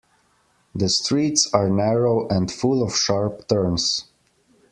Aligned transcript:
The 0.73 0.89
streets 0.89 1.47
are 1.53 1.69
narrow 1.69 2.27
and 2.27 2.51
full 2.51 2.81
of 2.81 2.95
sharp 2.97 3.47
turns. 3.47 4.05